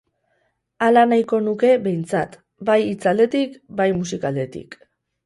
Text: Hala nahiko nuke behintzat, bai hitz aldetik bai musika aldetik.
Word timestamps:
Hala 0.85 1.01
nahiko 1.11 1.41
nuke 1.47 1.69
behintzat, 1.83 2.33
bai 2.71 2.79
hitz 2.87 3.11
aldetik 3.13 3.61
bai 3.83 3.89
musika 3.99 4.31
aldetik. 4.35 4.81